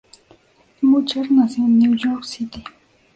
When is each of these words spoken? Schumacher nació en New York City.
Schumacher 0.79 1.29
nació 1.31 1.63
en 1.65 1.77
New 1.77 1.93
York 1.95 2.23
City. 2.23 2.63